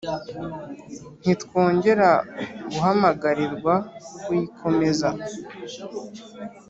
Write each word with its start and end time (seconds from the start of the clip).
ntitwongera 1.21 2.07
guhamagarirwa 2.71 3.73
kuyikomeza 4.23 5.09